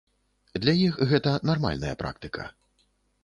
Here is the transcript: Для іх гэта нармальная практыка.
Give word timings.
Для 0.63 0.73
іх 0.85 0.97
гэта 1.11 1.33
нармальная 1.51 1.93
практыка. 2.01 2.49